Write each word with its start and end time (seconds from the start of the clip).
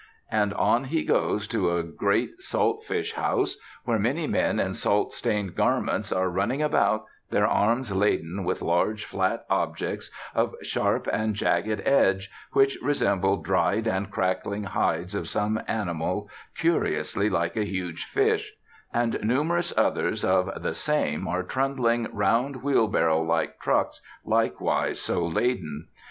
And 0.31 0.51
on 0.55 0.85
he 0.85 1.03
goes 1.03 1.47
to 1.49 1.77
a 1.77 1.83
great 1.83 2.41
saltfish 2.41 3.13
house, 3.13 3.57
where 3.85 3.99
many 3.99 4.25
men 4.25 4.59
in 4.59 4.73
salt 4.73 5.13
stained 5.13 5.53
garments 5.53 6.11
are 6.11 6.27
running 6.27 6.59
about, 6.59 7.05
their 7.29 7.45
arms 7.45 7.91
laden 7.91 8.43
with 8.43 8.63
large 8.63 9.05
flat 9.05 9.45
objects, 9.47 10.09
of 10.33 10.55
sharp 10.63 11.07
and 11.13 11.35
jagged 11.35 11.83
edge, 11.85 12.31
which 12.53 12.79
resemble 12.81 13.37
dried 13.43 13.85
and 13.85 14.09
crackling 14.09 14.63
hides 14.63 15.13
of 15.13 15.29
some 15.29 15.61
animal 15.67 16.27
curiously 16.57 17.29
like 17.29 17.55
a 17.55 17.63
huge 17.65 18.05
fish; 18.05 18.53
and 18.91 19.23
numerous 19.23 19.71
others 19.77 20.25
of 20.25 20.63
"the 20.63 20.73
same" 20.73 21.27
are 21.27 21.43
trundling 21.43 22.07
round 22.11 22.63
wheelbarrow 22.63 23.21
like 23.21 23.59
trucks 23.59 24.01
likewise 24.25 24.99
so 24.99 25.23
laden. 25.23 25.89